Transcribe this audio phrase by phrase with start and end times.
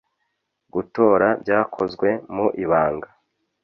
[0.73, 3.09] Gutora byakozwe mu ibanga